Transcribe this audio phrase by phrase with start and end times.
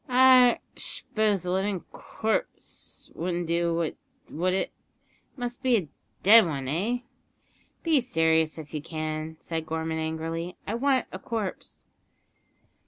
[0.09, 3.93] "I sh'pose a living corpse wouldn't do,
[4.31, 4.71] would it?
[4.71, 4.71] It
[5.37, 5.89] must be a
[6.23, 7.01] dead one eh?"
[7.83, 10.57] "Be serious if you can," said Gorman angrily.
[10.65, 11.83] "I want a corpse."